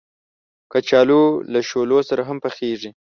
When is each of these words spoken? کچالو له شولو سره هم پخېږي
کچالو 0.71 1.23
له 1.51 1.59
شولو 1.69 1.97
سره 2.09 2.21
هم 2.29 2.37
پخېږي 2.45 2.89